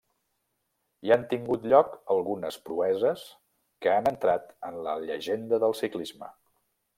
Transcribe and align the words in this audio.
Hi 1.07 1.11
han 1.15 1.25
tingut 1.33 1.67
lloc 1.73 1.91
algunes 2.15 2.57
proeses 2.69 3.27
que 3.85 3.93
han 3.97 4.09
entrat 4.13 4.49
en 4.71 4.81
la 4.89 4.97
llegenda 5.05 5.61
del 5.67 5.77
ciclisme. 5.83 6.33